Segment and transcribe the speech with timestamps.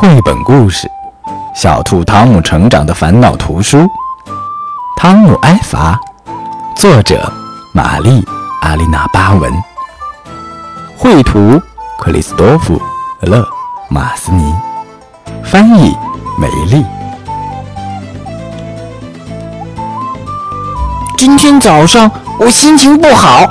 [0.00, 0.86] 绘本故事
[1.60, 3.84] 《小兔汤姆成长的烦恼》图书，
[4.96, 5.98] 汤姆·埃法，
[6.76, 7.28] 作者
[7.74, 8.22] 玛丽·
[8.60, 9.52] 阿丽娜·巴文，
[10.96, 11.60] 绘图
[11.98, 12.80] 克里斯多夫·
[13.28, 13.44] 勒
[13.90, 14.54] 马斯尼，
[15.42, 15.92] 翻译
[16.38, 16.86] 梅丽。
[21.16, 22.08] 今天早上
[22.38, 23.44] 我心情不好，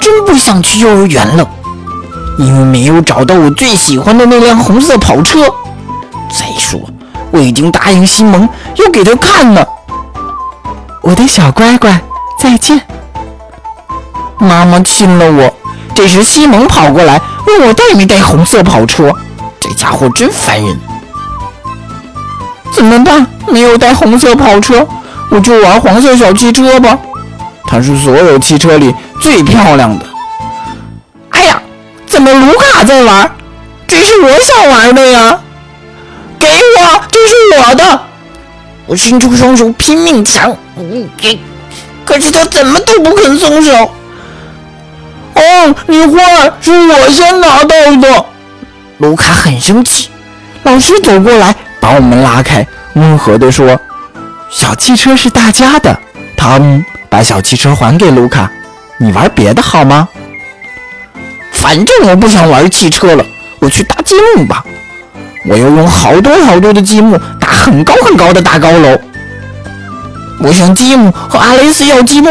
[0.00, 1.48] 真不想去幼儿园了，
[2.40, 5.38] 因为没有找到我最喜欢的那辆红色跑车。
[6.56, 6.80] 再说，
[7.30, 9.62] 我已经答应西蒙要给他看呢。
[11.02, 12.00] 我的小乖乖，
[12.38, 12.80] 再见。
[14.38, 15.54] 妈妈亲了我。
[15.94, 19.12] 这时，西蒙跑过来问我带没带红色跑车。
[19.60, 20.80] 这家伙真烦人。
[22.72, 23.26] 怎么办？
[23.48, 24.86] 没有带红色跑车，
[25.28, 26.98] 我就玩黄色小汽车吧。
[27.66, 30.06] 它是所有汽车里最漂亮的。
[31.30, 31.60] 哎呀，
[32.06, 33.30] 怎么卢卡在玩？
[33.86, 35.38] 这是我想玩的呀。
[36.38, 38.02] 给我，这是我的！
[38.86, 40.56] 我伸出双手拼命抢，
[41.16, 41.38] 给，
[42.04, 43.90] 可是他怎么都不肯松手。
[45.34, 48.26] 哦，你坏，是我先拿到的！
[48.98, 50.08] 卢卡很生气。
[50.62, 53.78] 老师走过来，把我们拉开，温和地说
[54.50, 55.98] ：“小汽车是大家的。”
[56.36, 58.50] 汤姆，把小汽车还给卢卡，
[58.98, 60.08] 你玩别的好吗？
[61.52, 63.24] 反正我不想玩汽车了，
[63.58, 64.64] 我去搭积木吧。
[65.48, 68.98] 我要用好多好多的积木搭很高很高的大高楼。
[70.40, 72.28] 我向积木和阿雷斯要积木，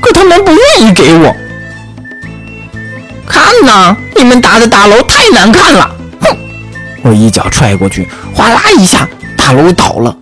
[0.00, 1.34] 可他们不愿意给我。
[3.26, 5.90] 看呐，你们搭的大楼太难看了！
[6.20, 6.36] 哼！
[7.02, 10.16] 我一脚踹过去，哗啦一下，大楼倒了。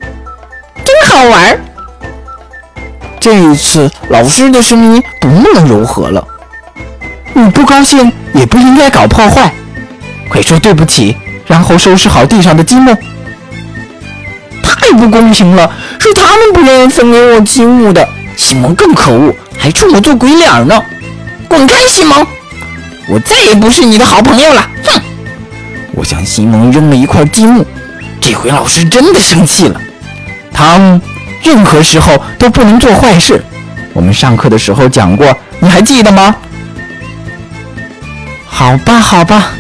[0.85, 1.59] 真好玩。
[3.21, 6.27] 这一次，老师的声音不那么柔和了。
[7.35, 9.53] 你不高兴也不应该搞破坏，
[10.29, 11.17] 快说对不起。
[11.47, 12.97] 然后收拾好地上的积木。
[14.63, 18.09] 太不公平了，是他们不愿意分给我积木的。
[18.37, 20.83] 西蒙更可恶，还冲我做鬼脸呢！
[21.49, 22.27] 滚开，西蒙！
[23.09, 24.69] 我再也不是你的好朋友了。
[24.87, 25.01] 哼！
[25.93, 27.65] 我向西蒙扔了一块积木。
[28.21, 29.81] 这回老师真的生气了。
[30.53, 31.01] 汤，
[31.43, 33.45] 任何时候都不能做坏事。
[33.93, 36.35] 我们上课的时候讲过，你还记得吗？
[38.47, 39.53] 好吧，好吧。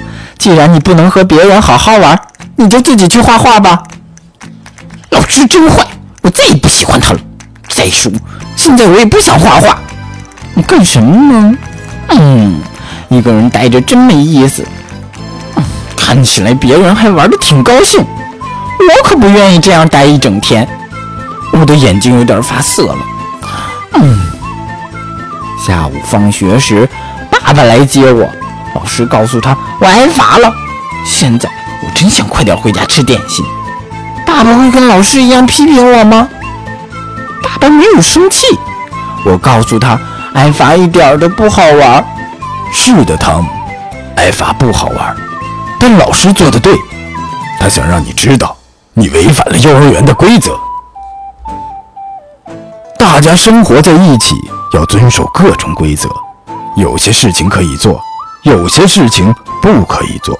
[0.42, 2.20] 既然你不能和别人好好玩，
[2.56, 3.80] 你就自己去画画吧。
[5.10, 5.86] 老师真坏，
[6.20, 7.20] 我再也不喜欢他了。
[7.68, 8.10] 再说，
[8.56, 9.78] 现在我也不想画画。
[10.54, 11.56] 你干什么呢？
[12.08, 12.60] 嗯，
[13.08, 14.66] 一个人待着真没意思。
[15.96, 20.68] 看起来别人还玩的挺高兴，我可不愿意这样待一整天。
[21.52, 22.98] 我的眼睛有点发涩了。
[23.92, 24.18] 嗯，
[25.64, 26.88] 下午放学时，
[27.30, 28.28] 爸爸来接我。
[28.74, 30.52] 老师告诉他我挨罚了，
[31.04, 31.48] 现在
[31.82, 33.44] 我真想快点回家吃点心。
[34.26, 36.28] 爸爸会跟老师一样批评我吗？
[37.42, 38.46] 爸爸没有生气。
[39.24, 39.98] 我告诉他
[40.34, 42.04] 挨罚一点都不好玩。
[42.72, 43.50] 是的，汤姆，
[44.16, 45.14] 挨罚不好玩，
[45.78, 46.74] 但老师做的对，
[47.60, 48.56] 他想让你知道
[48.94, 50.58] 你违反了幼儿园的规则。
[52.98, 54.34] 大家生活在一起，
[54.72, 56.08] 要遵守各种规则，
[56.76, 58.00] 有些事情可以做。
[58.42, 60.38] 有些事情不可以做。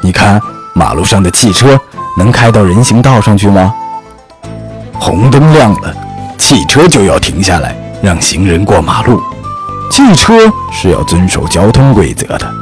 [0.00, 0.40] 你看，
[0.74, 1.78] 马路上的汽车
[2.16, 3.72] 能开到人行道上去吗？
[4.98, 5.94] 红灯亮了，
[6.36, 9.22] 汽车就要停下来，让行人过马路。
[9.90, 12.54] 汽车是要遵守交通规则的。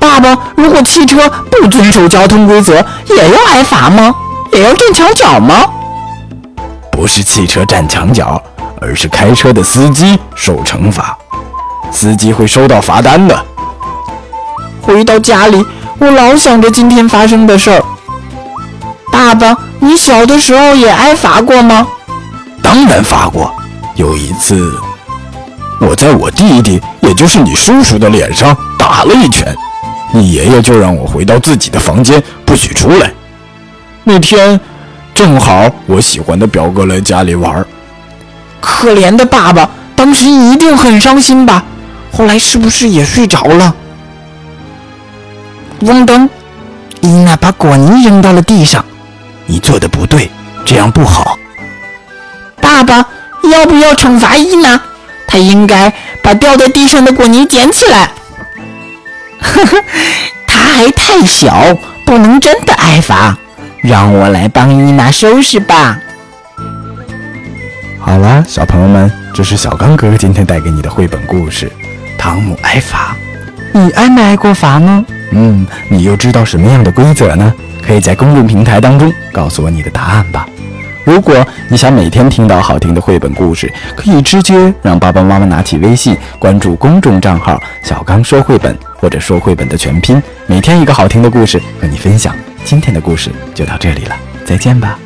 [0.00, 4.14] 爸爸，如果汽车不遵守交通规则，也要挨罚吗？
[4.52, 5.54] 也要站墙角吗？
[6.90, 8.42] 不是汽车站墙角，
[8.80, 11.16] 而是开车的司机受惩罚。
[11.92, 13.44] 司机会收到罚单的。
[14.80, 15.64] 回到家里，
[15.98, 17.82] 我老想着今天发生的事儿。
[19.12, 21.86] 爸爸，你小的时候也挨罚过吗？
[22.62, 23.54] 当然罚过。
[23.94, 24.74] 有一次，
[25.80, 29.54] 我在我弟弟，也就是你叔叔的脸上打了一拳，
[30.12, 33.12] 你爷爷就让我回到自己的房间，不许出来。
[34.02, 34.58] 那天
[35.14, 37.64] 正好我喜欢的表哥来家里玩。
[38.60, 41.62] 可怜的爸爸，当时一定很伤心吧？
[42.12, 43.74] 后来是不是也睡着了？
[45.80, 46.28] 嗡噔，
[47.00, 48.84] 伊娜把果泥扔到了地上。
[49.46, 50.30] 你做的不对，
[50.64, 51.36] 这样不好。
[52.60, 53.04] 爸爸，
[53.50, 54.80] 要不要惩罚伊娜？
[55.26, 55.92] 她应该
[56.22, 58.10] 把掉在地上的果泥捡起来。
[59.40, 59.84] 呵呵，
[60.46, 63.36] 她还太小，不能真的挨罚。
[63.80, 65.98] 让我来帮伊娜收拾吧。
[67.98, 71.72] 好了，小朋友们，这是小刚哥哥今天带给你的绘本故事。
[72.22, 73.16] 汤姆挨罚，
[73.72, 75.04] 你挨没挨过罚呢？
[75.32, 77.52] 嗯，你又知道什么样的规则呢？
[77.84, 80.46] 可以在公众平台当中告诉我你的答案吧。
[81.04, 92.36] 如果你想每天听到好听的绘本故事，可以直接让爸爸妈妈拿起微信关注公众账号“小刚说绘本”或者“说绘本”的全拼，每天一个好听的故事和你分享。
[92.62, 94.96] 今天的故事就到这里了，再见吧。